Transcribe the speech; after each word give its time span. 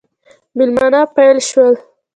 مېلمانه 0.57 1.01
پیل 1.15 1.37
شول. 1.49 1.73